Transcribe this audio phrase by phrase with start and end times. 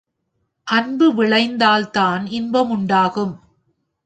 [0.67, 3.35] அன்பு விளைந்தால்தான் இன்பம் உண்டாகும்.